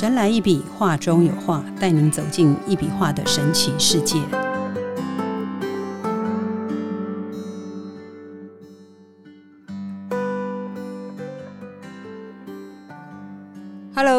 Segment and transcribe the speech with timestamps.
[0.00, 4.16] 神来一笔，画中有画，带您走进一笔画的神奇世界。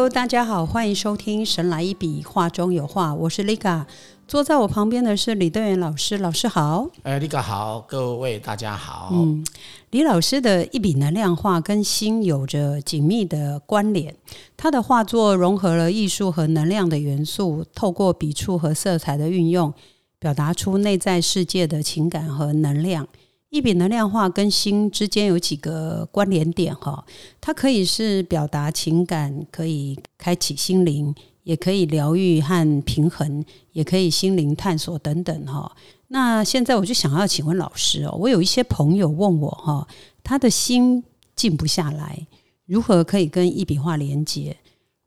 [0.02, 3.86] Hello，大家好，欢迎收听《神来一笔，画中有画》，我是 Liga。
[4.28, 6.90] 坐在我旁边的是李德元老师，老师好。
[7.04, 9.12] 哎，Liga 好，各位大家好。
[9.14, 9.46] 嗯，
[9.92, 14.16] 李老师的一笔能量画跟心有着紧密的关联。
[14.58, 19.72] 他的画作融合了艺术和能量的元素，透过笔触和色彩的运用，
[20.18, 23.08] 表达出内在世界的情感和能量。
[23.52, 27.06] 一笔能量化跟心之间有几个关联点哈，
[27.42, 35.70] 它可以是表达情感，可以开启心灵，也可以疗愈和平衡，也可以心灵探索等等哈。
[36.08, 39.86] 那现在我就想要请问老师哦，我有一些朋友问我哈，
[40.24, 41.04] 他的心
[41.36, 42.26] 静不下来，
[42.66, 44.56] 如何可以跟一笔画连接？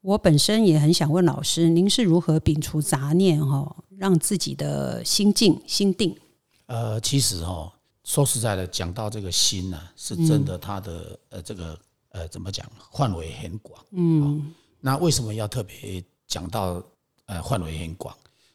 [0.02, 6.14] 我本身也很想问老师，您是如何摒除杂念哈，让自己的心静心定？
[6.66, 7.72] 呃，其实哈。
[8.04, 11.78] 说实在的，讲到这个心呢，是真的，它的呃，这个
[12.10, 13.82] 呃，怎么讲，范围很广。
[13.92, 16.82] 嗯，那为什么要特别讲到
[17.24, 18.14] 呃，范围很广？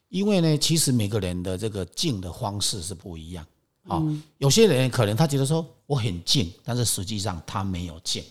[0.10, 3.46] 因为呢，其实每个人的这个静的方式是不一样。
[3.88, 4.04] 好，
[4.38, 8.24] 有些人可能他觉得说我很静，但是实际上他没有静。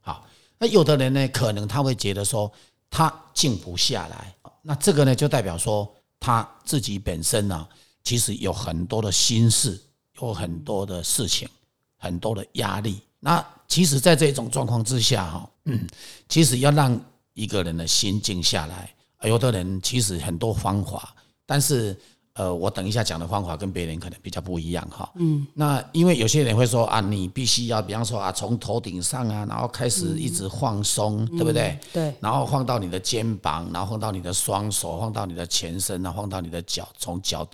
[0.00, 0.26] 好，
[0.58, 2.50] 那有的人呢，可能他会觉得说
[2.90, 4.34] 他静不下来。
[4.60, 7.66] 那这个呢，就代表说他自己本身呢，
[8.04, 9.80] 其实有很多的心事。
[10.20, 11.48] 有很多的事情，
[11.96, 13.00] 很多的压力。
[13.20, 15.86] 那其实，在这种状况之下，哈，嗯，
[16.28, 16.98] 其实要让
[17.34, 21.96] 一个人的心静下来，有的人其实很多方法，但是，
[22.34, 25.44] 呃，我等一下讲的方法跟别人可能比较不一样，哈，嗯。
[25.54, 31.76] 那因为有些人会说啊，你必须要，比方说啊，从头顶上啊，然后开始一直放松，对不对？
[31.92, 32.14] 对。
[32.20, 37.44] 然后放到你的肩膀，然后放到你的双手，放到你的前身，然后放到你的脚，从脚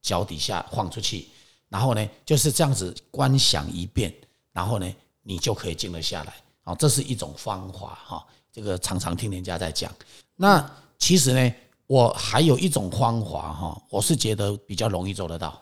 [0.00, 1.26] 脚底下放出去。
[1.68, 4.14] 然后呢，就是这样子观想一遍，
[4.52, 6.34] 然后呢，你就可以静得下来。
[6.62, 8.26] 好，这是一种方法哈。
[8.50, 9.92] 这个常常听人家在讲。
[10.34, 10.68] 那
[10.98, 11.54] 其实呢，
[11.86, 15.60] 我还有一种方法哈，我是觉得比较容易做得到，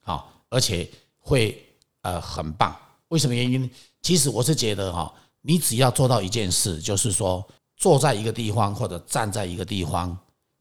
[0.00, 1.64] 好，而且会
[2.02, 2.76] 呃很棒。
[3.08, 3.70] 为什么原因？
[4.02, 10.16] 其实我是觉得哈，你只要做到一件事，就是说坐在一个地方或者站在一个地方，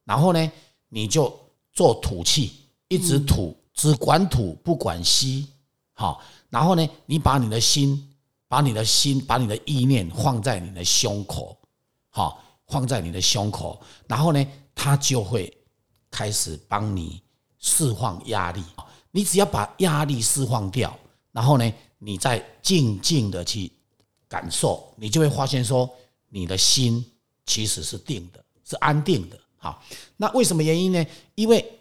[0.06, 0.52] 然后呢，
[0.90, 1.36] 你就
[1.72, 2.54] 做吐气，
[2.88, 3.58] 一直吐。
[3.74, 5.48] 只管吐不管吸，
[5.94, 8.16] 好，然后呢，你把你的心，
[8.48, 11.58] 把你的心，把你的意念放在你的胸口，
[12.10, 14.46] 好，放在你的胸口，然后呢，
[14.76, 15.52] 它就会
[16.12, 17.22] 开始帮你
[17.60, 18.64] 释放压力。
[19.12, 20.98] 你只要把压力释放掉，
[21.32, 23.72] 然后呢，你再静静的去
[24.28, 25.90] 感受，你就会发现说，
[26.30, 27.04] 你的心
[27.46, 29.40] 其实是定的，是安定的。
[29.58, 29.82] 好，
[30.18, 31.06] 那为什么原因呢？
[31.36, 31.80] 因为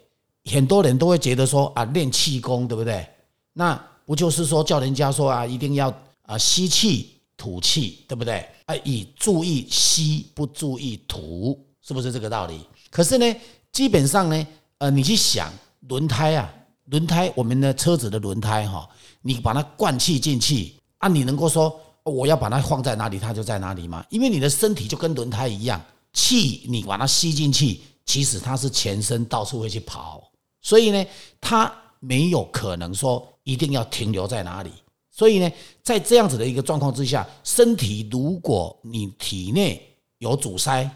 [0.51, 3.07] 很多人都会觉得说啊，练气功对不对？
[3.53, 5.93] 那不就是说叫人家说啊，一定要
[6.23, 8.45] 啊吸气吐气，对不对？
[8.65, 12.59] 啊，以注意吸，不注意吐，是不是这个道理？
[12.89, 13.35] 可是呢，
[13.71, 14.47] 基本上呢，
[14.79, 15.51] 呃，你去想
[15.87, 16.53] 轮胎啊，
[16.85, 18.87] 轮胎，我们的车子的轮胎哈，
[19.21, 24.05] 你把它灌气进去啊，你能够说我要把它放在哪里，它就在哪里吗？
[24.09, 30.29] 因为你的身体就跟轮胎一样，气你把它吸进去，其实它是全身到处会去跑。
[30.63, 31.05] 所以呢，
[31.39, 34.71] 它没有可能说一定要停留在哪里。
[35.11, 35.51] 所以呢，
[35.83, 39.79] 在这样子的一个状况之下，身体如果你体内
[40.17, 40.89] 有阻塞，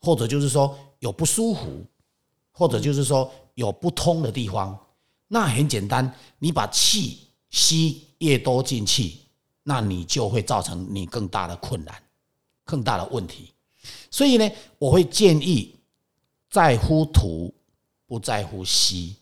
[0.00, 1.84] 或者就是说有不舒服，
[2.52, 4.78] 或者就是说有不通的地方，
[5.26, 9.14] 那很简单，你把气吸越多进去，
[9.62, 11.94] 那你就会造成你更大的困难，
[12.64, 13.50] 更大的问题。
[14.10, 14.48] 所以呢，
[14.78, 15.74] 我会建议
[16.50, 17.52] 在乎土。
[18.10, 19.14] 不在乎吸，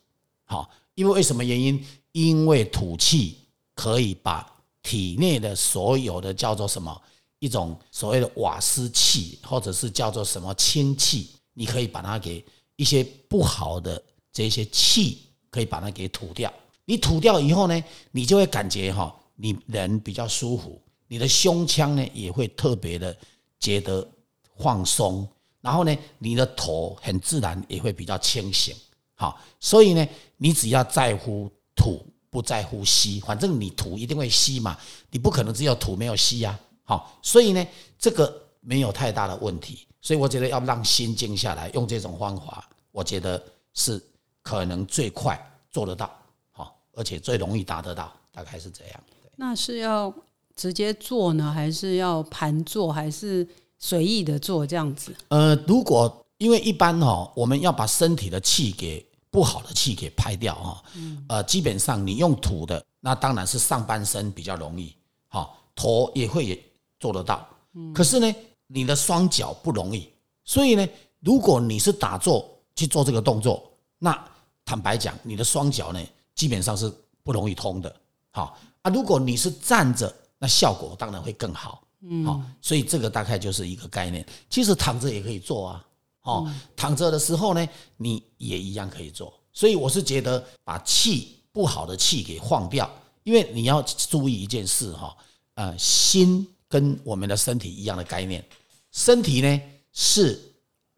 [0.47, 1.85] 好，因为为什么原因？
[2.13, 3.37] 因为吐气
[3.75, 4.51] 可以把
[4.83, 6.99] 体内的所有的叫做什么
[7.39, 12.43] 一种所谓的瓦斯气，或者是叫做什么氢气，你可以把它给
[12.77, 14.03] 一些不好的
[14.33, 15.19] 这些气，
[15.51, 16.51] 可以把它给吐掉。
[16.87, 23.15] 你吐掉以后呢，你就会感觉哈，你人比较舒服，你的胸腔呢也会特别的
[23.61, 24.09] 觉得
[24.57, 25.29] 放松。
[25.69, 28.75] 然后呢，你的头很自然也会比较清醒，
[29.15, 34.79] 好，所以呢，你只要在乎吐，不在乎吸，反正你吐一定会吸嘛，
[35.11, 37.67] 你不可能只有吐没有吸呀，好，所以呢，
[37.99, 43.39] 这个没有太大的问题，所以我觉得要让心静下来，用这种方法，我觉得
[43.75, 44.03] 是
[44.41, 45.39] 可能最快
[45.71, 46.11] 做得到，
[46.51, 49.01] 好，而且最容易达得到，大概是这样。
[49.37, 50.11] 那是要
[50.57, 53.47] 直接做呢，还是要盘坐，还是？
[53.79, 55.15] 随意的做这样子？
[55.29, 60.85] 呃，如果因为一般哈，我们要把身体的气给不好的气给排掉哈，
[61.29, 64.95] 呃，基本上你用土的，那当然是上半身比较容易，
[65.29, 66.61] 好，头也会也
[66.99, 67.47] 做得到，
[67.95, 68.35] 可是呢，
[68.67, 70.09] 你的双脚不容易，
[70.45, 70.89] 所以呢，
[71.21, 74.17] 如果你是打坐去做这个动作，那
[74.65, 76.01] 坦白讲，你的双脚呢，
[76.35, 76.93] 基本上是
[77.23, 77.95] 不容易通的，
[78.31, 81.83] 好啊，如果你是站着，那效果当然会更好，
[82.25, 85.85] 好，所以这个大概就是一个概念，其实躺着也可以做啊。
[86.23, 89.33] 哦，躺着的时候呢，你也一样可以做。
[89.53, 92.89] 所以我是觉得把气不好的气给放掉，
[93.25, 95.17] 因为你要注意一件事哈，
[95.55, 98.45] 呃，心跟我们的身体一样的概念。
[98.93, 99.61] 身体呢，
[99.93, 100.39] 是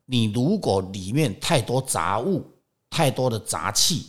[0.05, 2.44] 你如果里面太多杂物、
[2.91, 4.06] 太多的杂气，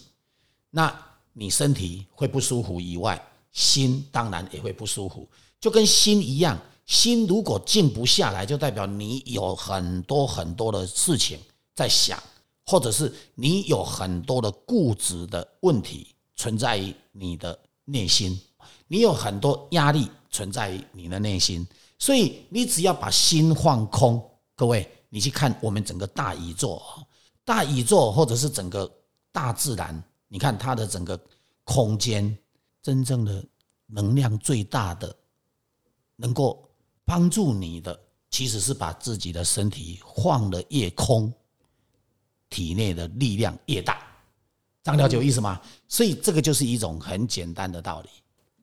[0.71, 0.93] 那
[1.33, 3.21] 你身体会不舒服以外，
[3.53, 5.25] 心当然也会不舒服，
[5.59, 6.59] 就跟心一样。
[6.91, 11.39] 心如果静不下来，就代表你有很多很多的事情
[11.73, 12.21] 在想，
[12.65, 18.37] 或者是你有很多的固执的问题存在于你的内心，
[18.89, 21.65] 你有很多压力存在于你的内心，
[21.97, 24.21] 所以你只要把心放空，
[24.53, 26.81] 各位，你去看我们整个大宇宙，
[27.45, 28.91] 大宇宙或者是整个
[29.31, 31.17] 大自然，你看它的整个
[31.63, 32.37] 空间，
[32.83, 33.41] 真正的
[33.85, 35.15] 能量最大的，
[36.17, 36.67] 能够。
[37.11, 37.99] 帮助你的
[38.29, 41.29] 其实是把自己的身体晃得越空，
[42.49, 43.97] 体内的力量越大，
[44.81, 45.59] 这样了解有意思吗？
[45.89, 48.07] 所以这个就是一种很简单的道理。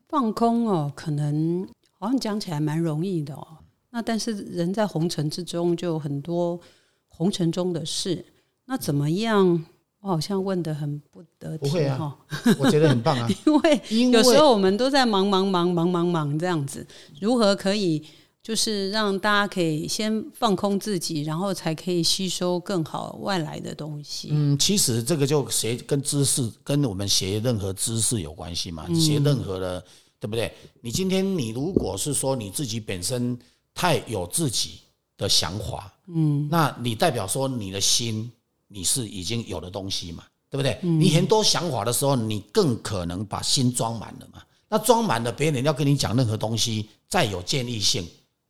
[0.08, 1.68] 放空哦，可能
[1.98, 3.46] 好像讲起来蛮容易的哦。
[3.90, 6.58] 那但是人在红尘之中，就有很多
[7.08, 8.24] 红尘中的事。
[8.64, 9.62] 那怎么样？
[10.00, 12.16] 我好像问的很不得体哈。
[12.58, 16.86] 我觉得很棒啊， 因为有时候我们都在忙忙忙忙忙忙这样子，
[17.20, 18.02] 如何可以？
[18.48, 24.30] 就是让大家可以先放空自己，然后才可以吸收更好外来的东西。
[24.32, 28.88] 嗯，其实这个就学跟知识，跟我们学任何知识有关系嘛。
[28.94, 29.84] 学任何的，
[30.18, 30.50] 对不对？
[30.80, 33.38] 你今天你如果是说你自己本身
[33.74, 34.80] 太有自己
[35.18, 38.32] 的想法，嗯，那你代表说你的心
[38.66, 40.78] 你是已经有的东西嘛，对不对？
[40.80, 44.42] 你很多想法的时候，你更可能把心装满了嘛。
[44.70, 48.08] 那装满了，别人要跟你讲任何东西，再有建立性。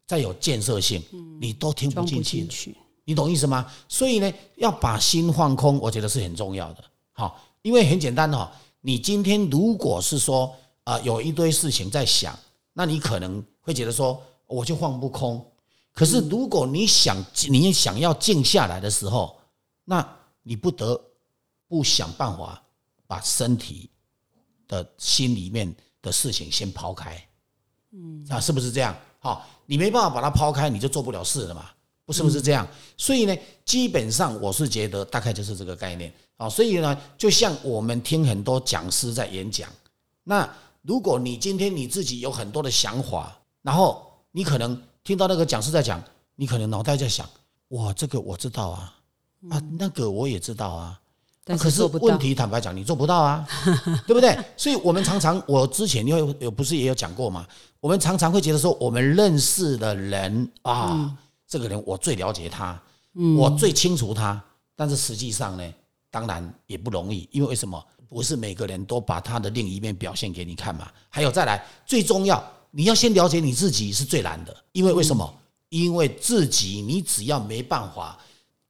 [0.08, 1.04] 再有建设性，
[1.38, 2.74] 你都听不进去，
[3.04, 3.70] 你懂意思吗？
[3.90, 6.82] 所以呢，要把心放空，我觉得是很重要的。
[7.12, 8.50] 好，因为很简单哈，
[8.80, 12.36] 你今天如果是说啊，有一堆事情在想，
[12.72, 15.46] 那你可能会觉得说，我就放不空。
[15.92, 19.38] 可是如果你想你想要静下来的时候，
[19.84, 20.98] 那你不得
[21.66, 22.62] 不想办法
[23.06, 23.90] 把身体
[24.66, 27.22] 的心里面的事情先抛开。
[27.92, 28.96] 嗯，啊，是不是这样？
[29.18, 29.46] 好。
[29.70, 31.66] 你没办法把它抛开，你就做不了事了嘛？
[32.06, 32.66] 不是不是这样？
[32.96, 33.36] 所以呢，
[33.66, 36.48] 基本上我是觉得大概就是这个概念啊。
[36.48, 39.68] 所以呢，就像我们听很多讲师在演讲，
[40.24, 40.48] 那
[40.80, 46.02] 如果你今天你自己有很多的想法，然后你可能听到那个讲师在讲，
[46.34, 47.28] 你可能脑袋在想：
[47.68, 48.94] 哇，这个我知道啊，
[49.50, 50.98] 啊，那个我也知道啊。
[51.56, 53.46] 可是问题，坦白讲，你做不到啊，
[54.06, 54.36] 对不对？
[54.56, 57.46] 所以我们常常，我之前因为有不是也有讲过吗，
[57.80, 62.78] 我们常常会觉得说，我们认识的人啊，这个人我最了解他，
[63.36, 64.42] 我最清楚他，
[64.76, 65.64] 但是实际上呢，
[66.10, 67.82] 当然也不容易，因为为什么？
[68.10, 70.88] 不是每个人都把他的另一面表现给你看嘛。
[71.08, 75.34] 还有再来，最重要，你要先了解你自己是最难的，因为为什么？
[75.68, 78.18] 因为自己你只要没办法，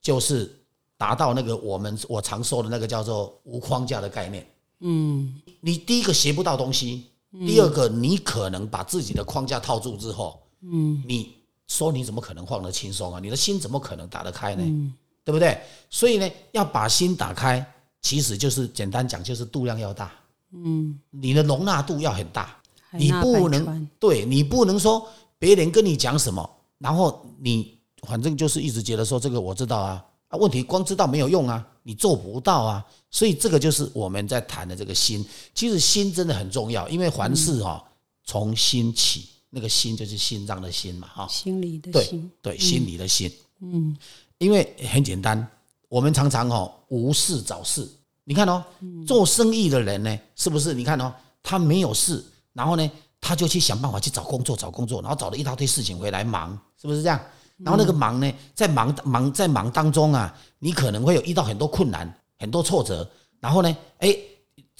[0.02, 0.54] 就是。
[0.98, 4.46] 达到那个我们我常说的那个叫做无框架的概念。
[4.80, 7.06] 嗯，你第一个学不到东西，
[7.46, 11.34] 第二个你可能把自己的框架套住之后，嗯，你
[11.68, 13.20] 说你怎么可能放得轻松啊？
[13.20, 14.92] 你的心怎么可能打得开呢？
[15.24, 15.60] 对不对？
[15.90, 17.64] 所以呢，要把心打开，
[18.02, 20.12] 其实就是简单讲，就是度量要大。
[20.52, 22.56] 嗯，你的容纳度要很大，
[22.92, 25.06] 你不能对你不能说
[25.38, 30.04] 别人跟你讲什么，然后你反正就是一直觉得说这个我知道啊。
[30.28, 35.24] 啊，问题光知道没有用啊，你做不到啊，所以这个就是我们在谈的这个心。
[35.54, 37.82] 其实心真的很重要，因为凡事哈
[38.24, 43.32] 从心起，那个心就是心脏的心嘛，哈，心里的心，对，心里的心。
[43.60, 43.96] 嗯，
[44.36, 45.46] 因为很简单，
[45.88, 47.88] 我们常常哦无事找事。
[48.24, 48.62] 你看哦，
[49.06, 50.74] 做生意的人呢，是不是？
[50.74, 51.10] 你看哦，
[51.42, 57.18] 他没有事，然后呢，他就去想办法去找工作，找工作，然后找了一大堆事情回来忙，是不是这样？
[57.58, 63.08] 然后那个忙呢，在忙忙在忙当中啊，你可能会有遇到很多困难、很多挫折，
[63.40, 64.16] 然后呢，哎，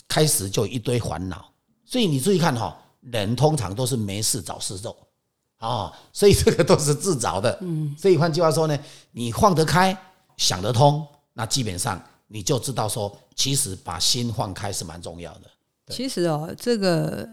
[0.07, 1.53] 开始就一堆烦恼。
[1.85, 4.97] 所以你注意看哈，人通常都是没事找事做，
[5.59, 7.59] 哦，所以这个都是自找的。
[7.63, 8.79] 嗯，所以换句话说呢，
[9.11, 9.97] 你放得开，
[10.37, 15.51] 想得通，那基本上你就知道说，其实把心放开是蛮重要的。
[15.89, 17.27] 其实哦，这个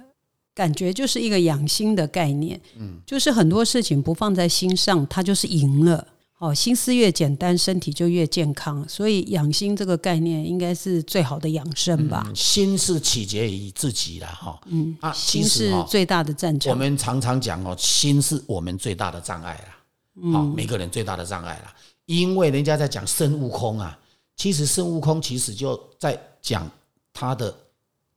[0.55, 2.59] 感觉就是一个养心的概念。
[2.77, 6.07] 嗯，就是很多事情不放在心上，它就是赢了。
[6.37, 8.87] 哦，心思越简单，身体就越健康。
[8.89, 12.29] 所以养心这个概念应该是最好的养生吧。
[12.35, 14.59] 心是取决于自己的哈。
[14.65, 16.71] 嗯啊，心是最大的战场。
[16.71, 20.31] 我们常常讲哦，心是我们最大的障碍啦。
[20.33, 21.73] 好，每个人最大的障碍啦。
[22.05, 23.97] 因为人家在讲孙悟空啊，
[24.35, 26.69] 其实孙悟空其实就在讲
[27.13, 27.55] 他的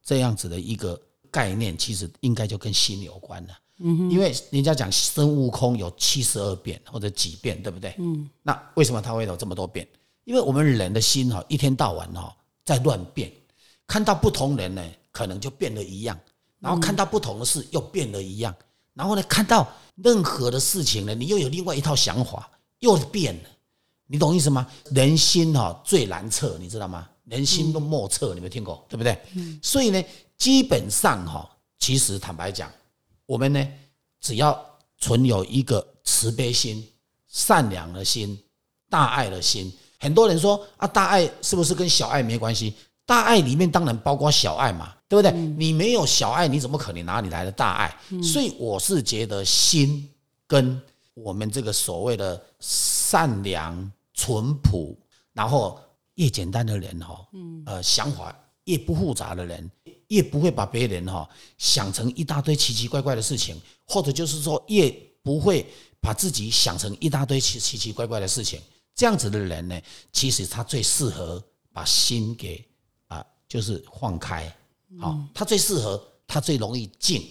[0.05, 3.59] 这样子的一个概念，其实应该就跟心有关了。
[3.81, 7.95] 嗯，因为人家讲孙悟空有七十二变或者几变，对不对？
[7.99, 9.87] 嗯，那为什么他会有这么多变？
[10.25, 13.33] 因为我们人的心哈，一天到晚哈在乱变，
[13.87, 16.19] 看到不同人呢，可能就变得一样，
[16.59, 18.55] 然后看到不同的事又变得一样，
[18.95, 23.49] 然后呢，看到任何的事情呢，你又有另外一套想法，又变了，
[24.07, 24.67] 你懂意思吗？
[24.91, 27.09] 人心哈最难测，你知道吗？
[27.25, 29.17] 人心都莫测，你没听过，对不对？
[29.35, 30.03] 嗯，所以呢，
[30.39, 32.71] 基本上哈，其实坦白讲。
[33.27, 33.69] 我们呢，
[34.21, 34.59] 只要
[34.97, 36.87] 存有一个慈悲心、
[37.27, 38.39] 善良的心、
[38.89, 39.71] 大爱的心。
[40.01, 42.73] 很多人说啊，大爱是不是跟小爱没关系？
[43.05, 45.33] 大爱里面当然包括小爱嘛，对不对？
[45.33, 47.97] 你没有小爱，你怎么可能哪里来的大爱？
[48.23, 50.09] 所以我是觉得心
[50.47, 50.81] 跟
[51.15, 54.97] 我们这个所谓的善良、淳朴，
[55.33, 55.81] 然后
[56.15, 57.27] 越简单的人哈，
[57.67, 59.71] 呃，想法越不复杂的人。
[60.09, 64.91] 越不会把别人哈想成一大堆奇奇怪怪的事情，或者就是说越
[65.23, 65.67] 不会
[66.01, 68.61] 把自己想成一大堆奇奇奇怪怪的事情。
[68.95, 69.81] 这样子的人呢，
[70.13, 72.65] 其实他最适合把心给
[73.07, 74.53] 啊，就是放开，
[75.01, 77.27] 好，他最适合，他最容易静，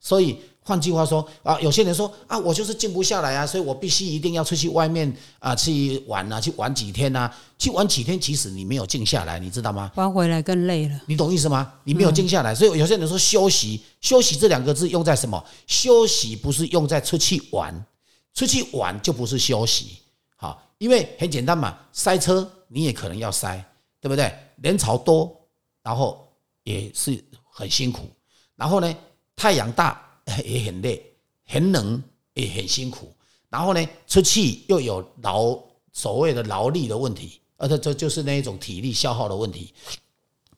[0.00, 0.38] 所以。
[0.64, 7.28] 换句话说啊，有些人说啊，我就是静不下来啊，所以我必须一定要出去外面啊去玩啊，去玩几天呐，
[7.58, 9.90] 去玩几天，其实你没有静下来，你知道吗？
[9.96, 11.00] 玩回来更累了。
[11.06, 11.74] 你懂意思吗？
[11.82, 15.44] 你没有静下来，所以有些人说休息，休息这两个字用在什么？
[15.66, 17.84] 休息不是用在出去玩，
[18.32, 19.98] 出去玩就不是休息。
[20.36, 23.60] 好，因为很简单嘛，塞车你也可能要塞，
[24.00, 24.32] 对不对？
[24.62, 25.36] 人潮多，
[25.82, 26.24] 然后
[26.62, 28.08] 也是很辛苦，
[28.54, 28.94] 然后呢，
[29.34, 30.00] 太阳大。
[30.44, 31.14] 也很累，
[31.46, 32.02] 很冷，
[32.34, 33.12] 也很辛苦。
[33.48, 35.58] 然后呢，出去又有劳
[35.92, 39.72] 所谓的劳力的问题，而且这就是那一种体力消耗的问题。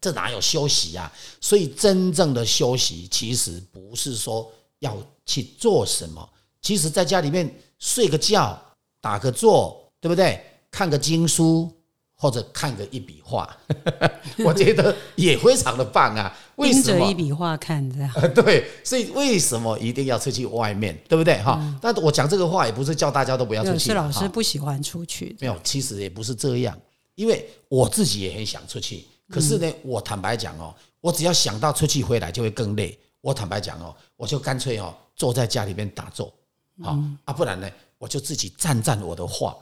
[0.00, 1.11] 这哪有休息啊？
[1.40, 6.28] 所以真正的休息，其实不是说要去做什么，
[6.61, 8.62] 其实在家里面睡个觉、
[9.00, 10.45] 打个坐，对不对？
[10.71, 11.73] 看个经书。
[12.16, 13.49] 或者看个一笔画，
[14.44, 16.35] 我觉得也非常的棒啊！
[16.56, 17.11] 为什么？
[17.11, 21.42] 一笔画看这样， 对，所以为什么一定要出去外面，对不对？
[21.42, 23.78] 哈，那我讲这个话也不是叫大家都不要出去。
[23.78, 26.78] 是老师不喜欢出去，没有，其实也不是这样，
[27.16, 32.97] 因为我自己也很想出去，可是呢，我坦白讲哦，我只要想到出去回来就会更累。
[33.21, 36.33] 我坦白讲哦，我就干脆哦坐在家里面打坐，
[36.80, 37.68] 好啊，不然呢，
[37.99, 39.56] 我就自己站站我的画，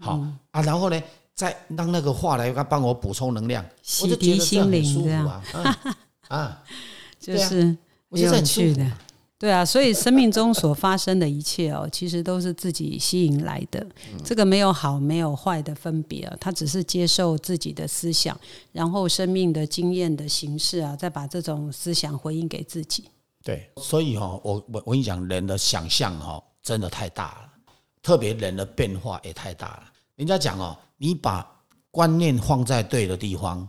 [0.00, 0.18] 好
[0.50, 1.00] 啊，然后呢。
[1.38, 5.42] 再让那个话来帮我补充能量，洗涤心灵，这样。
[6.26, 6.60] 啊，
[7.20, 7.76] 就是
[8.10, 8.84] 有趣的，
[9.38, 13.86] 对啊，所以生命中所发生的一切哦，其实都是自己吸引来的，
[14.24, 18.36] 这个没有好没有坏的分别啊，他只是接受自己的思想，
[18.72, 23.04] 然后生命的经验的形式啊，再把这种思想回应给自己。
[23.44, 29.87] 对，所以哈，我我我跟你讲，人的想象哈，真的太大了，特别人的变化也太大了。
[30.18, 30.76] 人家讲哦。
[31.00, 31.48] 你把
[31.92, 33.66] 观念放在对的地方，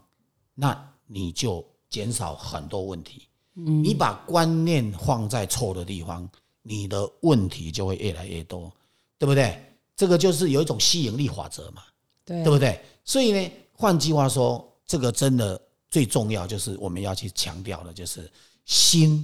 [0.56, 0.76] 那
[1.06, 3.28] 你就减少很多问题。
[3.54, 6.28] 你把观念放在错的地方，
[6.64, 8.74] 你的问题就会越来越多，
[9.20, 9.64] 对不对？
[9.96, 11.84] 这个就是有一种吸引力法则嘛，
[12.26, 12.84] 对不对？
[13.06, 18.28] 所以呢，换句话说，这个真的最重要就是我们要去强调的，就是
[18.66, 19.24] 心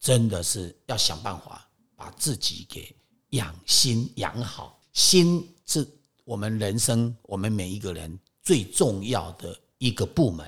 [0.00, 2.96] 真的是要想办法把自己给
[3.30, 5.86] 养心养好，心是。
[6.24, 10.46] 我们人生，我们每一个人最重要的一个部门，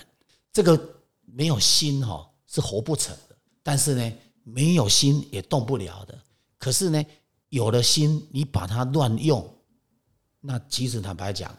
[0.53, 0.79] 这个
[1.25, 3.37] 没有心哈是活不成的。
[3.63, 6.19] 但是呢，没有心也动不了的。
[6.59, 7.05] 可是呢，
[7.51, 9.47] 有了心，你把它乱用，
[10.41, 11.55] 那其实坦白讲，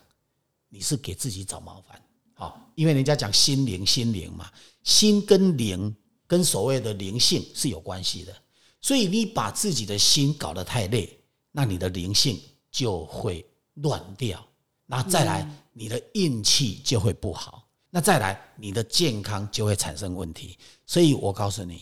[0.68, 2.02] 你是给自己找麻烦。
[2.34, 4.52] 好，因为人家讲心灵，心灵嘛，
[4.84, 5.96] 心跟灵
[6.26, 8.36] 跟所谓的灵性是有关系的。
[8.82, 11.20] 所以你把自己的心搞得太累，
[11.52, 13.46] 那你的灵性就会。
[13.82, 14.46] 乱掉，
[14.86, 17.68] 那再来，你的运气就会不好。
[17.90, 20.58] 那再来，你的健康就会产生问题。
[20.86, 21.82] 所以我告诉你，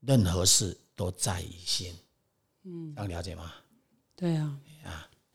[0.00, 1.94] 任何事都在于心。
[2.64, 3.52] 嗯，这样了解吗？
[4.14, 4.56] 对啊，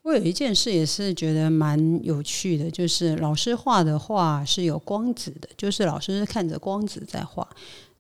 [0.03, 7.47] 我有一件事也是觉得蛮有趣的，就是老师画的画是有光子的，就是老师是看着光子在画。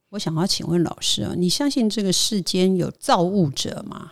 [0.09, 4.11] 我想要请问老师啊，你相信这个世间有造物者吗？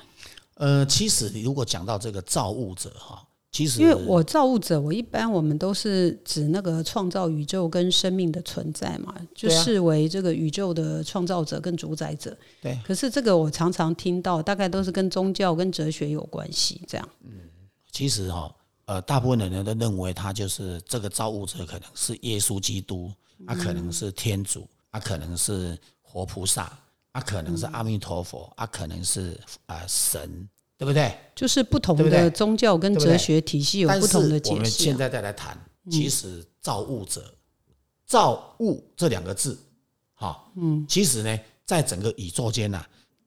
[0.53, 12.37] 呃，其实你如果讲到这个造物者哈，其实因为我造物者，我一般我们都是指那个创造宇宙跟生命的存在嘛，就视为这个宇宙的创造者跟主宰者。
[12.61, 17.09] 对，可是这个我常常听到，大概都是跟宗教跟哲学有关系，这样。
[17.23, 17.31] 嗯
[17.91, 23.11] 其实哈、呃，大部分的人都认为他就是这个造物者，可能是耶稣基督，
[23.47, 26.71] 啊，可能是天主，啊，可能是活菩萨，
[27.13, 30.47] 啊，可能是阿弥陀佛，啊，可能是啊、神，
[30.79, 31.13] 对不对？
[31.35, 34.61] 就是不同的宗教跟哲学体系有不同的解释、啊。
[34.61, 35.59] 们现在再来谈，
[35.91, 37.35] 其实造物者、
[38.05, 39.59] 造物这两个字，
[40.13, 42.81] 哈，嗯，其实呢，在整个宇宙间呐、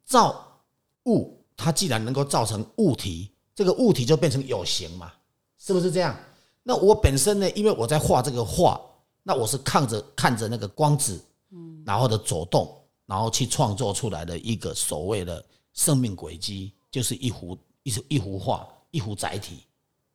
[0.07, 0.63] 造
[1.05, 5.13] 物它既然能够造成物体，这个物体就变成有形嘛，
[5.59, 6.19] 是不是这样？
[6.63, 8.81] 那我本身呢，因为我在画这个画，
[9.23, 15.45] 那我是看着看着那个光子，嗯，然后的走动，然后去创作出来的一个所谓的
[15.75, 19.65] 生命轨迹，就是一幅一幅一幅画，一幅载体，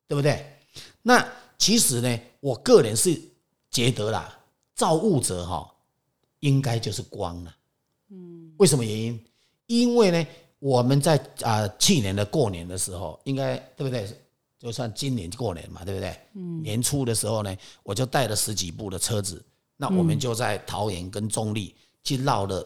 [0.07, 0.45] 对不对？
[1.01, 3.19] 那其实呢，我个人是
[3.71, 4.39] 觉得啦，
[4.75, 5.69] 造物者哈、
[6.39, 7.55] 应该就是光了。
[8.09, 9.25] 嗯，为什么原因？
[9.65, 10.27] 因为呢，
[10.59, 14.07] 我们在啊、去年的过年的时候，应该对不对？
[14.59, 16.15] 就算今年过年嘛，对不对？
[16.33, 19.43] 嗯，年初的时候呢，我就带了十几部的车子，
[19.75, 22.65] 那我们就在桃园跟中立去绕了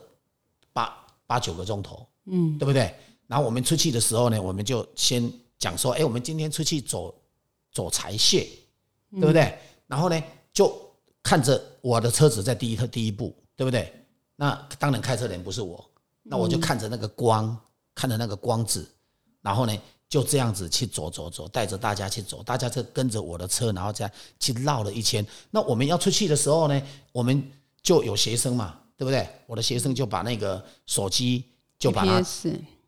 [0.74, 0.94] 八
[1.25, 2.94] 八九个钟头，嗯，对不对？
[3.31, 7.15] 然后我们出去的时候呢，我们就先讲说，哎，我们今天出去走
[7.71, 8.45] 走财穴，
[9.11, 9.57] 对不对？
[9.88, 10.21] 然后呢，
[10.51, 10.77] 就
[11.24, 13.89] 看着我的车子在第一第一步，对不对？
[14.35, 15.81] 那当然开车的人不是我，
[16.24, 17.57] 那我就看着那个光，
[17.96, 18.85] 看着那个光子，
[19.41, 19.74] 然后呢，
[20.09, 25.25] 就这样子去走走走，带着大家去走，大家就跟着我的车，然后这样去绕了一圈。
[25.51, 26.81] 那我们要出去的时候呢，
[27.13, 27.50] 我们
[27.81, 29.25] 就有学生嘛，对不对？
[29.48, 31.46] 我的学生就把那个手机
[31.79, 32.22] 就把它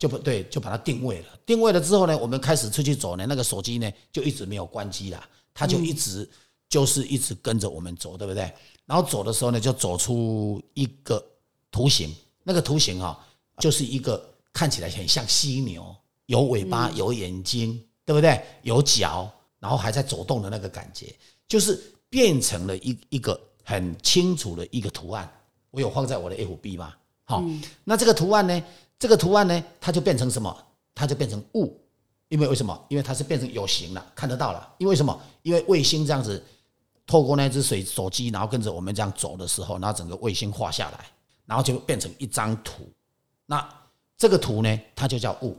[0.04, 1.28] 就不对，就把它定位了。
[1.46, 6.30] 定位了之后呢，我们开始出去走呢，那个手机呢就一直没有关机啦，它就一直、
[6.68, 8.52] 就是一直跟着我们走，对不对？
[8.86, 11.26] 然后走的时候呢，就走出一个
[11.72, 12.14] 图形，
[12.44, 13.18] 那个图形啊、
[13.60, 18.44] 就是一个看起来很像犀牛，有尾巴，有眼睛，对不对？
[18.64, 21.16] 有脚，然后还在走动的那个感觉，
[21.48, 25.34] 就是变成了一一个很清楚的一个图案。
[25.72, 26.94] 我有放在我的 FB 嘛？
[27.34, 27.44] 好、
[27.84, 28.64] 那这个图案呢？
[29.00, 30.56] 这个图案呢，它就变成什么？
[30.96, 31.78] 它就变成物，
[32.30, 32.86] 因为为什么？
[32.88, 34.74] 因为它是变成有形了，看得到了。
[34.78, 35.20] 因为什么？
[35.42, 36.42] 因为卫星这样子
[37.06, 41.06] 透过那只水手机，然后跟着我们这样走的时候，然后整个卫星画下来，
[41.46, 42.88] 然后就变成一张图。
[43.46, 43.68] 那
[44.18, 45.58] 这个图呢，它就叫物。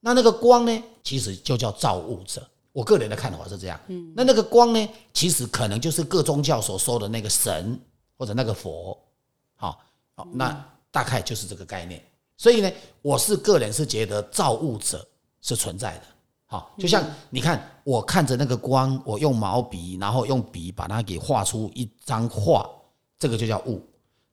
[0.00, 2.46] 那那个光呢，其实就叫造物者。
[2.72, 3.80] 我个人的看法是这样。
[3.88, 7.78] 嗯，那那个光呢，其实可能就是各宗教所说的那个神
[8.18, 8.98] 或者那个佛。
[9.56, 9.78] 好，
[10.14, 12.00] 好，那大概就是这个概念。
[12.36, 12.70] 所以呢，
[13.02, 15.04] 我是个人是觉得造物者
[15.40, 16.02] 是存在的。
[16.46, 22.68] 好，就像你看，我看着那个光，我用毛笔，然后用笔把它给画出一张画，
[23.18, 23.80] 这个就叫物。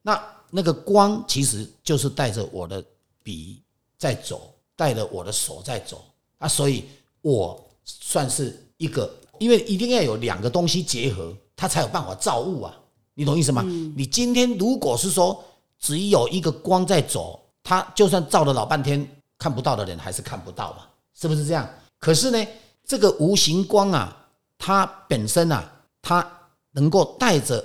[0.02, 2.84] 那那个光其实就是带着我的
[3.22, 3.62] 笔
[3.96, 6.04] 在走，带着我的手在走
[6.38, 6.84] 啊，所以
[7.22, 12.76] 我算是一个，因为一定要有两个东西结合，它才有办法造物啊，
[13.14, 13.62] 你懂意思吗？
[13.96, 15.42] 你今天如果是说
[15.80, 19.04] 只有一个光在走，它就算照了老半天，
[19.38, 21.68] 看不到的人还是看不到嘛，是不是这样？
[21.98, 22.46] 可是呢，
[22.84, 26.30] 这个无形光啊，它本身啊，它
[26.72, 27.64] 能够带着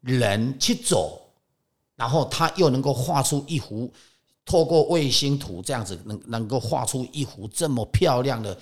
[0.00, 1.20] 人去走，
[1.96, 3.92] 然后它又能够画出一幅，
[4.44, 8.56] 透过卫星图这样子能能够画出一幅这么漂亮的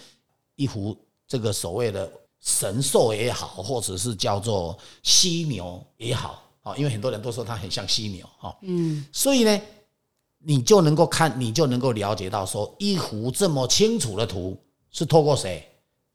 [0.56, 0.96] 一幅
[1.28, 9.60] 这个所谓的神兽也好，或者是叫做犀牛也好啊，因为很多人都说它很像犀牛哈，嗯，所以呢，
[10.38, 14.58] 你就能够看，你就能够了解到说，一幅这么清楚的图
[14.90, 15.64] 是透过谁？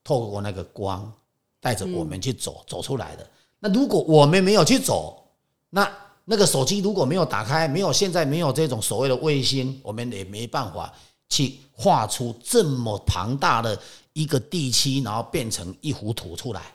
[0.04, 1.12] 透过那个光
[1.60, 3.30] 带着我们去走、走出来的。
[3.60, 5.24] 那如果我们没有去走，
[5.70, 5.88] 那
[6.26, 10.92] 那个手机如果没有打开，没有现在没有这种所谓的卫星，我们也没办法
[11.28, 13.80] 去画出这么庞大的
[14.14, 16.74] 一个地区，然后变成一幅图出来，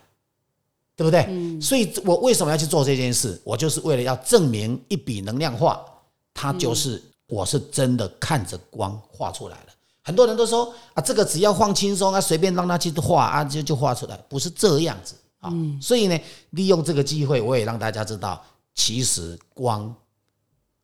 [0.96, 1.60] 对不对？
[1.60, 3.40] 所以我为什么要去做这件事？
[3.44, 5.84] 我就是为了要证明一笔能量画，
[6.32, 9.66] 它就是我是真的看着光画出来了。
[10.02, 15.50] 很多人都说啊，这个只要放轻松啊，随便让他去画啊，就就画出来，不是这样子啊。
[15.80, 19.94] 所以呢，利用这个机会，我也让大家知道，其实光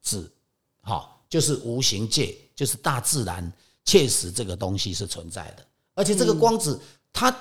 [0.01, 0.33] 子，
[0.81, 3.53] 好，就是无形界，就是大自然，
[3.85, 6.81] 确实这个东西是存在的，而且这个光子
[7.13, 7.35] 它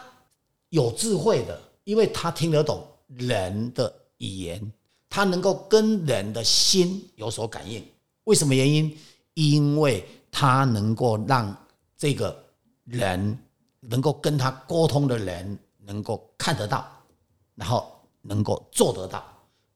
[0.68, 4.72] 有智慧的，因为他听得懂人的语言，
[5.10, 7.84] 他能够跟人的心有所感应。
[8.26, 8.96] 为什么原因？
[9.34, 11.52] 因为他能够让
[11.98, 12.46] 这个
[12.84, 13.36] 人
[13.80, 16.88] 能够跟他沟通的人能够看得到，
[17.56, 19.18] 然后能够做得到。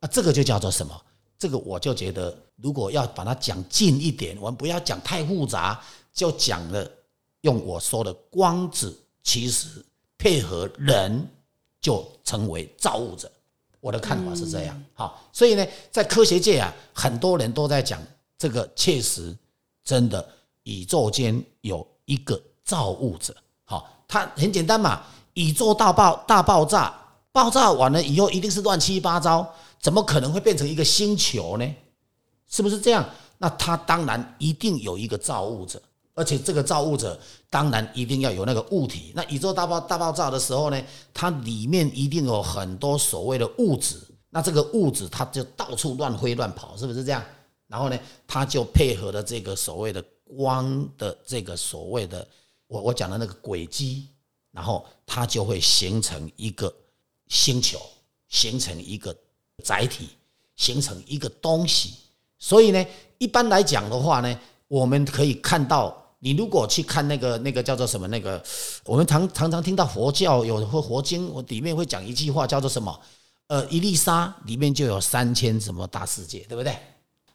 [0.01, 0.95] 啊，这个就叫做什么？
[1.39, 5.81] 这个我就觉得，如果要把它讲近一点，我们不要讲太复杂，
[6.13, 6.87] 就讲了
[7.41, 9.83] 用我说的光子，其实
[10.15, 11.27] 配合人
[11.83, 13.31] 就成为造物者。
[13.79, 14.83] 我的看法是这样。
[14.93, 18.01] 好，所以呢，在科学界啊，很多人都在讲
[18.39, 19.37] 这个，确实
[19.83, 20.25] 真的
[20.63, 23.35] 宇宙间有一个造物者。
[23.65, 26.97] 好，它很简单嘛，宇宙大爆大爆炸，
[27.33, 29.45] 爆炸完了以后一定是乱七八糟。
[29.79, 31.75] 怎么可能会变成一个星球呢？
[32.47, 33.07] 是不是这样？
[33.37, 35.81] 那它当然一定有一个造物者，
[36.13, 39.11] 而且这个造物者当然一定要有那个物体。
[39.15, 43.99] 那宇宙大爆大爆炸的时候呢，它里面一定有很多所谓的物质。
[44.29, 47.23] 那这个物质它就到处乱飞乱跑，是不是这样？
[47.67, 52.27] 然后呢，它就配合了这个所谓的光的这个所谓的
[52.67, 54.07] 我我讲的那个轨迹，
[54.51, 56.73] 然后它就会形成一个
[57.29, 57.79] 星球，
[58.29, 59.15] 形成一个。
[59.63, 60.09] 载体
[60.55, 61.93] 形成一个东西，
[62.39, 62.85] 所以呢，
[63.19, 68.41] 一般来讲的话呢，我们可以看到，你如果去看那个那个叫做什么那个，
[68.85, 72.97] 我们常常常听到佛教有或佛经，我里面会讲一句话叫做什么？
[73.47, 76.73] 呃，一粒沙里面就有三千什么大世界，对不对？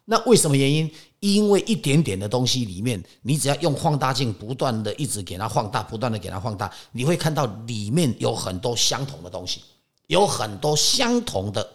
[0.07, 0.91] 那为什么原因？
[1.21, 9.61] 因为一点点的东西里面，你只要用放大镜不断的一直给它放大，不断的给它放大，你会看到里面有很多相同的东西，
[10.07, 11.69] 有很多相同的。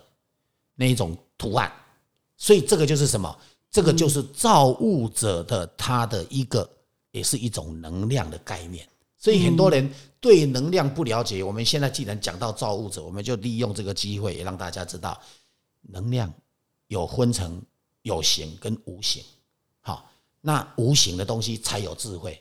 [0.76, 1.72] 那一种图案，
[2.36, 3.38] 所以这个就是什么？
[3.70, 6.68] 这个就是造物者的他的一个，
[7.14, 8.86] 也是一种能量的概念。
[9.18, 11.42] 所以很多人对能量不了解。
[11.42, 15.18] 我们现在既然讲到造物者，我们就利用这个机会，也让大家知道，
[15.84, 16.34] 能量
[16.88, 17.62] 有分成
[18.02, 19.24] 有形跟无形。
[19.80, 22.38] 好，那无形的东西才有智慧，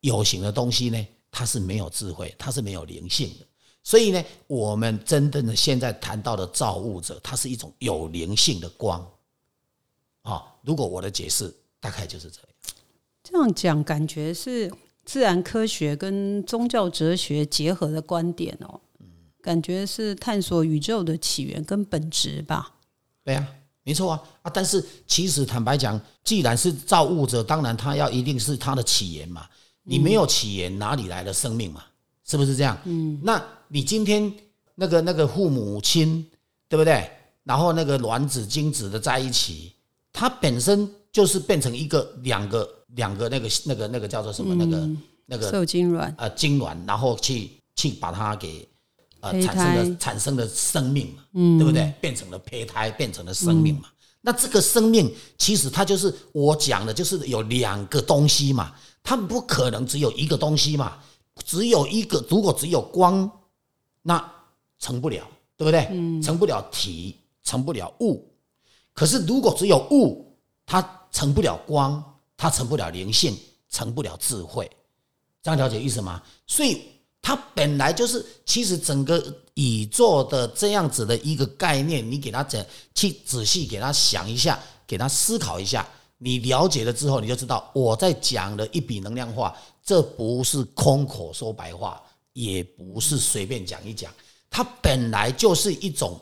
[0.00, 3.46] 有形的东西呢，它是没有智慧，它是没有灵性的。
[3.82, 9.06] 所以呢，我们真正的现在谈到的造物者，它是一种有灵性的光
[10.22, 10.42] 啊。
[10.62, 12.48] 如果我的解释大概就是这样，
[13.34, 14.72] 这样讲感觉是
[15.04, 18.80] 自然科学跟宗教哲学结合的观点哦。
[19.42, 22.74] 感觉是探索宇宙的起源跟本质吧？
[23.24, 23.44] 对啊，
[23.82, 24.50] 没错啊啊！
[24.54, 29.44] 但是其实坦白讲，既然是造物者，当然他要一定是他的起源嘛。
[29.82, 31.82] 你没有起源，哪里来的生命嘛？
[32.24, 32.78] 是不是这样？
[32.84, 34.32] 嗯，那你今天
[34.76, 36.24] 那个那个父母亲，
[36.68, 37.10] 对不对？
[37.42, 39.72] 然后那个卵子精子的在一起，
[40.12, 44.54] 它本身就是变成一个两个两个那个那个那个叫做什么？
[44.54, 44.88] 那个
[45.26, 48.68] 那个受精卵啊精卵，然后去去把它给
[49.20, 51.92] 呃产生了产生了生命嘛，嗯，对不对？
[52.00, 53.88] 变成了胚胎，变成了生命嘛。
[54.20, 60.98] 那这个生命其实它就是我讲的，就是有两个东西嘛，它不可能只有一个东西嘛。
[61.44, 63.28] 只有一个，如果只有光，
[64.02, 64.24] 那
[64.78, 65.26] 成不了，
[65.56, 65.82] 对不对？
[66.22, 68.24] 成不了体，成不了物。
[68.92, 70.32] 可是如果只有物，
[70.64, 70.80] 它
[71.10, 72.00] 成不了光，
[72.36, 73.36] 它成不了灵性，
[73.70, 74.70] 成不了智慧。
[75.42, 76.22] 这样了解意思吗？
[76.46, 76.82] 所以
[77.20, 79.22] 它本来就是，其实整个
[79.54, 89.56] 宇宙的这样子的一个概念，你给他讲，去仔细给他想一下，给他思考一下，你了解了之后，你就知道我在讲的一笔能量化。
[89.82, 94.10] 这不是空口说白话，也不是随便讲一讲，
[94.48, 96.18] 它本来就是一种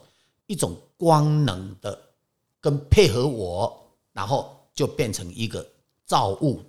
[0.48, 1.96] 一种光能的，
[2.60, 5.64] 跟配合我，然后就变成一个
[6.12, 6.60] 造物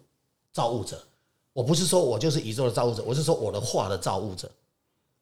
[0.53, 0.97] 造物者。
[1.51, 4.49] 我不是说我就是宇宙的造物者，我是说我的画的造物者，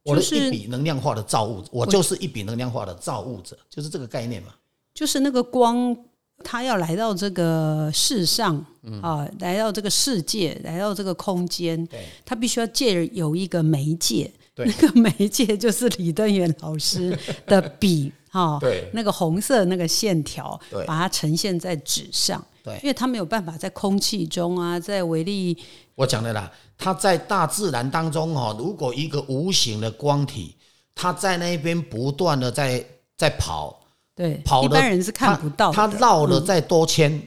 [0.03, 4.53] 我的一笔能量化的造物，我就是一笔能量化的造物者，就是这个概念嘛。
[4.93, 5.97] 就是那个光。
[6.43, 8.65] 它要来到这个世上
[9.03, 11.87] 啊，来到这个世界，来到这个空间，
[12.25, 18.59] 它必须要借有一个媒介，那个媒介就是李登元老师 的笔哈，
[18.91, 25.57] 那个红色那个线条，把它呈现在纸上，对，因为他没有办法在空气中啊，在微粒，
[25.95, 30.55] 我讲的啦，它在大自然当中哈，如果一个无形的光体，
[30.93, 32.85] 它在那边不断的在
[33.17, 33.79] 在跑。
[34.13, 35.71] 对，跑一般人是看不到。
[35.71, 37.19] 它绕了再多圈，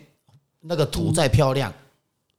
[0.60, 1.72] 那个图再漂亮，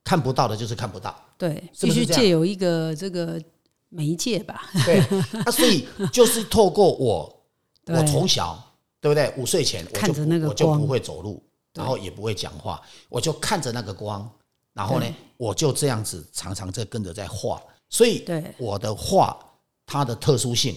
[0.04, 1.14] 看不到的就是看不到。
[1.38, 3.42] 对，必须借有一个这个
[3.90, 4.70] 媒介吧。
[4.86, 5.04] 对，
[5.34, 7.44] 那所以就是透过我，
[7.88, 8.58] 我从小
[9.02, 9.34] 对不对？
[9.36, 11.44] 五岁前看着那个我就不会走路，
[11.76, 14.28] 然后也不会讲话，我就看着那个光，
[14.74, 15.06] 然后呢，
[15.38, 18.26] 我就这样子常常在跟着在画，所以
[18.58, 19.38] 我的画
[19.86, 20.76] 它的特殊性，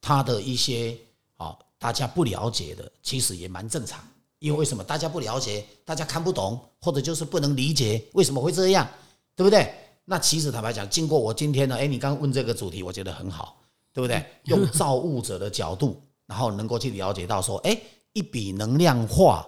[0.00, 0.96] 它的一些
[1.36, 4.00] 啊大家不了解的，其实也蛮正常。
[4.38, 8.86] 因为为什么大家不了解，大家看不懂，或者就是不能理解为什么会这样，
[9.34, 9.74] 对不对？
[10.04, 13.60] 那其实坦白讲，经过我今天呢，哎，你刚刚问这个主题，我觉得很好，
[13.92, 14.24] 对不对？
[14.44, 17.76] 用造物者的角度，然后能够去了解到说，哎，
[18.12, 19.44] 一笔能量画，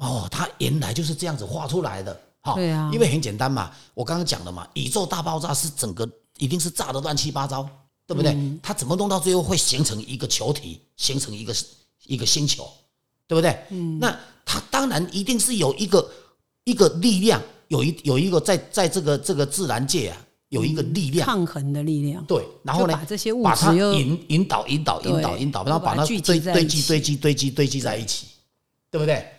[0.00, 2.20] 哦，它原来就是这样子画出来的。
[2.42, 6.08] 好，对啊因为很简单嘛，我刚刚讲的嘛，宇宙大爆炸是整个
[6.38, 7.68] 一定是炸的乱七八糟，
[8.06, 8.34] 对不对？
[8.62, 11.54] 它怎么弄到最后会形成一个球体，形成一个
[12.06, 12.66] 一个星球，
[13.28, 13.56] 对不对？
[13.68, 16.10] 嗯，那它当然一定是有一个
[16.64, 20.16] 一个力量，有一有一个在在这个这个自然界啊，
[20.48, 22.24] 有一个力量，抗衡的力量。
[22.24, 26.82] 对，然后呢，把这些物把它质引引导引导引导引导，然后把它堆积堆积
[27.16, 28.28] 堆积堆积在一起，
[28.90, 29.30] 对不对？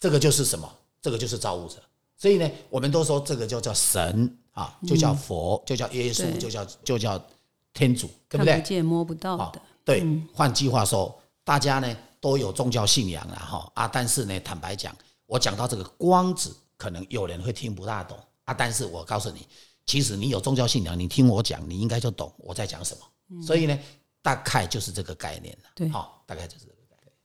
[0.00, 0.70] 这个就是什么？
[1.00, 1.76] 这个就是造物者。
[2.16, 7.24] 所以呢，我们都说这个就叫神啊，就叫佛，就叫耶稣，就叫就叫
[7.72, 8.66] 天主，对不对看不？
[8.66, 10.04] 见摸不到好的，，对。
[10.34, 14.92] 换句话说，大家呢都有宗教信仰了哈啊，但是呢，坦白讲，
[15.26, 19.46] 我讲到这个光子，可能有人会听不大懂啊，但是我告诉你，
[19.86, 23.40] 其实你有宗教信仰，你听我讲，你应该就懂我在讲什么。
[23.40, 23.78] 所以呢，
[24.22, 25.70] 大概就是这个概念了。
[25.76, 26.66] 对好，大概就是。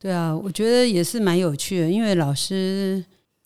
[0.04, 3.02] 对啊，我觉得也是蛮有趣的，因为老师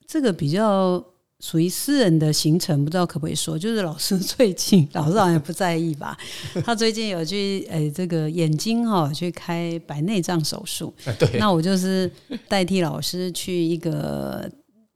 [0.09, 1.01] 这个比较
[1.39, 6.19] 属于私人的行程，不知道可不可以说，就是老师 最近，老师好像不在意吧？
[6.65, 12.11] 他最近有去诶、这个眼睛哈、去开白内障手术，对，那我就是
[12.49, 14.51] 代替老师去一个。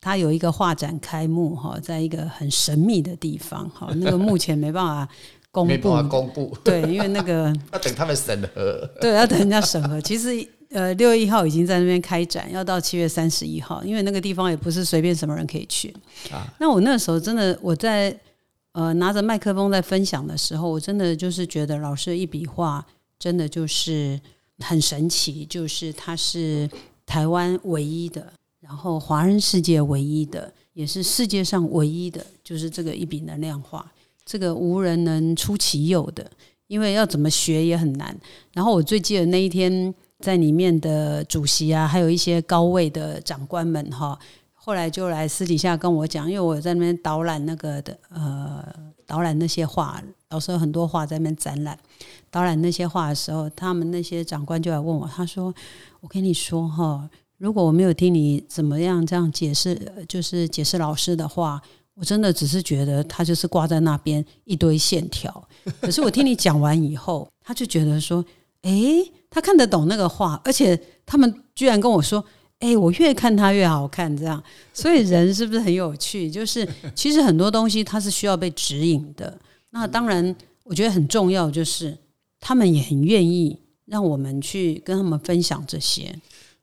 [0.04, 5.08] 他有一个画展开幕哈，在一个很神秘的地方哈，那个目前没办法
[5.52, 8.84] 公 没办法布，公布，对，因为那个 要等他们审核。
[9.00, 10.00] 对，要等人家审核。
[10.00, 15.94] 其实呃，六月一号已经在那边开展，要到七月三十一号，因为那个地方也不是随便什么人可以去。
[16.30, 18.18] 啊那我那时候真的我在
[18.72, 22.84] 呃拿着麦克风在分享的时候，我真的就是觉得老师的一笔画
[23.18, 24.18] 真的就是
[24.60, 26.68] 很神奇，就是它是
[27.04, 33.92] 台湾唯一的，然后华人世界唯一的，也是世界上唯一的，就是这个一笔能量画，
[34.24, 36.30] 这个无人能出其右的。
[36.68, 38.16] 因为要怎么学也很难。
[38.54, 44.18] 然后我最记得那一天在里面的主席啊，还有一些高位的长官们哈，
[44.54, 48.64] 后来就来私底下跟我讲，因为我在那边导览那个的呃
[49.04, 51.76] 导览那些画，老师有很多画在那边展览。
[52.30, 55.52] 导览那些画的时候，他们那些长官就来问我，他说
[56.00, 59.76] ：“我跟你说哈，如果我没有听你怎么样这样解释，
[60.08, 61.60] 就是解释老师的话，
[61.94, 65.46] 我真的只是觉得他就是挂在那边一堆线条。
[65.80, 68.24] 可是我听你讲完以后，他就觉得说，
[68.62, 69.02] 诶，
[69.34, 72.22] 他看得懂那个画，而且他们居然跟我说，
[72.58, 74.40] 诶，我越看他越好看，这样。
[74.74, 76.30] 所以人是不是很有趣？
[76.30, 79.36] 就是 其实很多东西它是需要被指引的。
[79.70, 81.96] 那当然，我觉得很重要，就是
[82.38, 86.14] 他们也很愿意让我们去跟他们分享这些。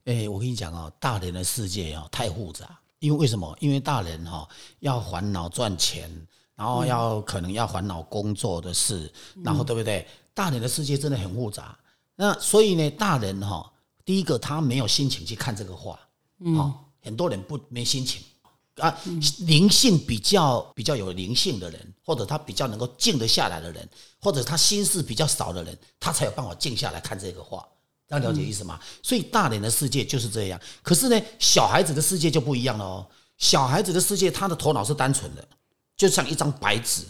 [0.05, 3.57] 哎、我跟你讲哦，大人的世界哦太复杂，因为为什么？
[3.59, 4.47] 因为大人哈、
[4.79, 6.09] 要烦恼赚钱，
[6.55, 9.11] 然后要、可能要烦恼工作的事，
[9.43, 10.07] 然后对不对？
[10.33, 11.77] 大人的世界真的很复杂。
[12.21, 13.71] 那所以呢，大人哈、
[14.03, 15.97] 第一个他没有心情去看这个画，
[16.39, 18.21] 哦，很多人不没心情
[18.75, 18.93] 啊，
[19.39, 23.87] 灵性比较比较有灵性的人，或者他比较能够静得下来的人，
[24.19, 27.65] 或者他心事比较少的人，他才有办法静下来看这个画。
[28.05, 28.77] 大家了解意思吗？
[29.01, 33.07] 所以大人的世界就是这样，可是呢，小孩子的世界就不一样了哦。
[33.37, 35.47] 小孩子的世界，他的头脑是单纯的，
[35.95, 37.03] 就像一张白纸。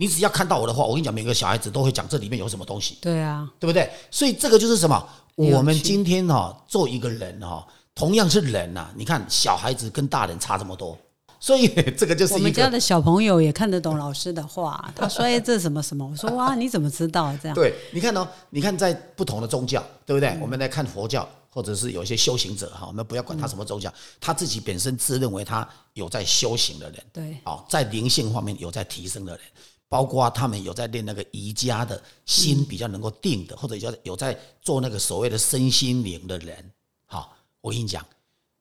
[0.00, 2.96] 你只要看到我的话，我跟你讲，每个小孩子都会讲这里面有什么东西。
[3.02, 3.90] 对啊，对不对？
[4.10, 5.08] 所以这个就是什么？
[5.36, 10.96] 我们今天哈、做一个人哈、同样是人呐、你看小孩子跟大人差这么多，
[11.38, 14.90] 所以这个就是我们家的小朋友也看得懂老师的话。
[14.96, 17.74] 他说：“哎、这什么什么？”我说：“哇，你怎么知道？”这样对。
[17.92, 20.30] 你看哦，你看在不同的宗教，对不对？
[20.30, 29.40] 嗯我们来看佛教，或者是有一些修行者哈，我们不要管他什么宗教，他自己本身自认为他有在修行的人，对哦，在灵性方面有在提升的人，
[29.90, 36.72] 包括他们有在练那个瑜伽的心比较能够定的，或者有有在做那个所谓的身心灵的人，
[37.06, 38.06] 好，我跟你讲，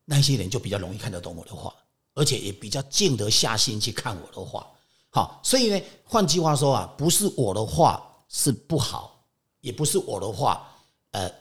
[0.06, 1.72] 那些人就比较容易看得懂我的话，
[2.16, 4.66] 而且也比较静得下心去看我的话。
[5.12, 9.24] 好，所以呢，换句话说啊，不是我的话是不好，
[9.62, 10.68] 也不是我的话，
[11.12, 11.32] 呃，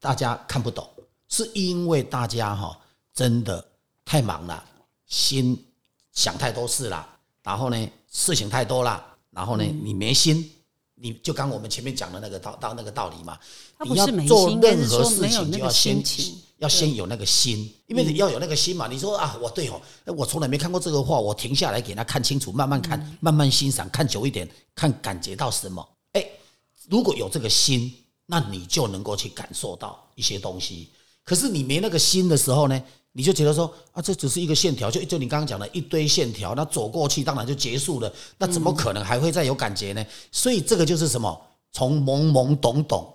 [0.00, 0.88] 大家看不懂，
[1.28, 2.80] 是因为大家哈、
[3.12, 3.62] 真的
[4.06, 4.64] 太忙了，
[5.04, 5.62] 心
[6.12, 7.06] 想太多事了，
[7.42, 9.07] 然后呢事情太多了，
[9.38, 10.50] 然后呢嗯你没心，
[10.96, 13.38] 你就刚我们前面讲的那个道道那个道理嘛，
[13.84, 16.02] 你要做任何事情就要先。
[16.58, 18.88] 要先有那个心，因为你要有那个心嘛。
[18.88, 25.88] 你说啊，我对哦，我从来没看过这个画，我停下来给他看清楚，慢慢看，慢慢欣赏，看久一点，看感觉到什么？
[26.14, 26.26] 哎，
[26.90, 27.94] 如果有这个心，
[28.26, 30.88] 那你就能够去感受到一些东西。
[31.22, 40.04] 可是你没那个心的时候呢，你就觉得说啊，这只是一个线条，就就你刚刚讲的一堆线条，那走过去当然就结束了，那怎么可能还会再有感觉呢？
[40.30, 41.40] 所以这个就是什么？
[41.72, 43.12] 从懵懵懂懂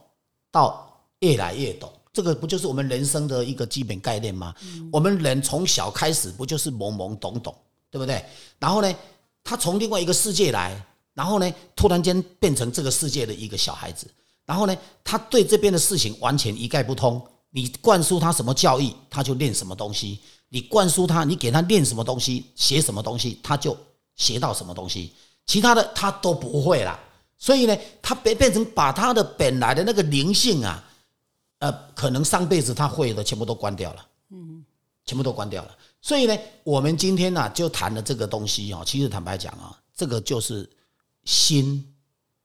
[0.51, 0.87] 到
[1.19, 1.91] 越来越懂。
[2.11, 4.53] 这个不就是我们人生的一个基本概念吗？
[4.91, 7.55] 我们人从小开始不就是懵懵懂懂，
[7.89, 8.23] 对不对？
[8.59, 8.95] 然后呢，
[9.43, 10.79] 他从另外一个世界来，
[11.15, 14.05] 然后呢，突然间变成这个世界的一个小孩子，
[14.45, 17.19] 然后呢，他对这边的事情完全一概不通。
[17.55, 20.17] 你灌输他什么教育，他就练什么东西；
[20.49, 23.77] 你灌输他，你给他练什么东西，写什么东西，他就
[24.15, 25.13] 学到什么东西。
[25.45, 26.99] 其他的他都不会啦。
[27.37, 30.83] 所以呢，他变变成把他的本来的那个灵性啊。
[31.59, 34.65] 呃，可能上辈子他会的全部都关掉了，嗯，
[35.05, 35.77] 全部都关掉了。
[36.01, 38.83] 所以呢，我们今天呢就谈了这个东西哦。
[38.85, 40.67] 其实坦白讲啊，这个就是
[41.23, 41.95] 心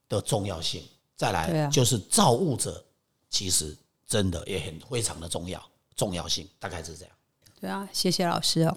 [0.07, 0.83] 的重要性。
[1.17, 2.85] 再来就是造物者，
[3.29, 3.77] 其实
[4.09, 5.63] 真的也很非常的重要，
[5.95, 7.15] 重要性大概是这样。
[7.61, 8.77] 对啊，谢谢老师哦。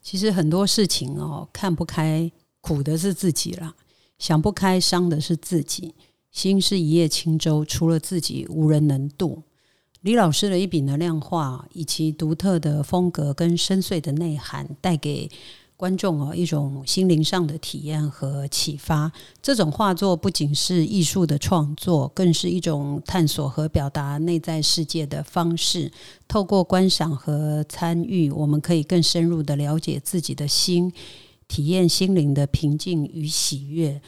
[0.00, 3.74] 其实很多事情哦，看不开，苦的是自己啦；
[4.18, 5.94] 想不开，伤的是自己。
[6.30, 9.42] 心是一叶轻舟，除了自己，无人能渡。
[10.02, 15.28] 李老师的一笔能量画，以其独特的风格跟深邃的内涵，带给
[15.80, 19.10] 观众哦一种心灵上的体验和启发。
[19.40, 25.90] 这种画作不仅是艺术的创作，更是一种探索和表达内在世界的方式。
[26.28, 30.92] 透过观赏和参与，我们可以更深入的了解自己的心，
[31.48, 34.02] 体验心灵的平静与喜悦。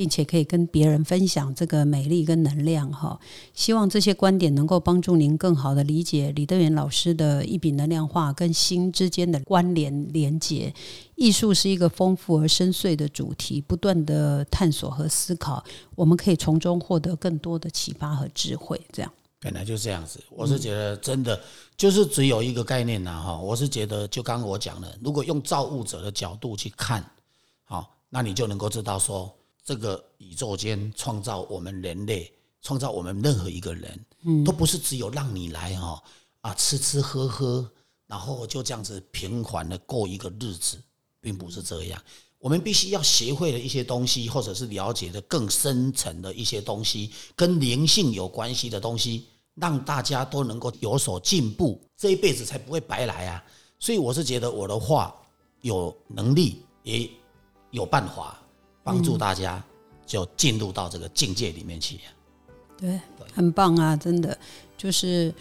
[0.00, 3.20] 并且可以跟别人分享这个美丽跟能量哈，
[3.52, 10.72] 希望这些观点能够帮助您更好的理解李德元老师的一笔能量画跟心之间的关联连接。
[11.16, 15.62] 艺术是一个丰富而深邃的主题，不断的探索和思考，
[15.94, 18.80] 我们可以从中获得更多的启发和智慧。
[18.90, 21.38] 这样本来就这样子，我是觉得真的
[21.76, 27.04] 就是只有一个概念呐哈，我是觉得就刚刚我讲的，如果用造物者的角度去看，
[27.64, 29.30] 好，那你就能够知道说。
[29.70, 32.28] 这个宇宙间创造我们人类，
[32.60, 36.02] 创造我们任何一个人，嗯，都不是只有让你来哈
[36.40, 37.70] 啊吃吃喝喝，
[38.08, 40.76] 然后就这样子平缓的过一个日子，
[41.20, 42.02] 并不是这样。
[42.40, 53.44] 我们必须要学会的一些东西，或者是了解的更深层的一些东西，跟灵性有关系的东西，让大家都能够有所进步，这一辈子才不会白来啊！
[53.78, 55.14] 所以我是觉得我的话
[55.60, 57.08] 有能力，也
[57.70, 58.36] 有办法。
[58.82, 59.62] 帮助大家
[60.06, 62.00] 就进入到这个境界里面去，
[62.78, 63.00] 对，
[63.32, 63.94] 很棒啊！
[63.94, 64.36] 真的
[64.76, 65.32] 就是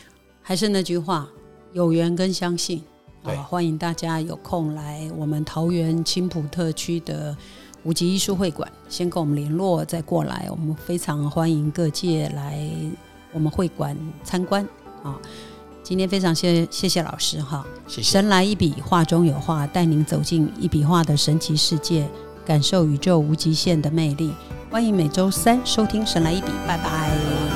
[0.42, 1.28] 还是那句话，
[1.74, 2.84] 有缘跟相信。
[3.24, 7.36] 对，欢迎大家有空来我们桃园青浦特区的
[7.84, 10.48] 五级艺术会馆，先跟我们联络，再过来。
[10.50, 12.58] 我们非常欢迎各界来
[13.34, 14.66] 我们会馆参观
[15.04, 15.20] 啊！
[15.84, 18.12] 今天非常谢谢谢老师哈，谢谢。
[18.12, 22.08] 神来一笔，画中有画，带您走进一笔画的神奇世界。
[22.50, 24.34] 感受宇宙无极限的魅力，
[24.72, 27.49] 欢迎每周三收听《神来一笔》，拜拜。